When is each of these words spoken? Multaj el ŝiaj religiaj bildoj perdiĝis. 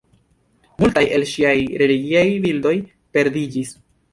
Multaj 0.83 1.03
el 1.17 1.27
ŝiaj 1.33 1.53
religiaj 1.83 2.25
bildoj 2.47 2.75
perdiĝis. 3.19 3.79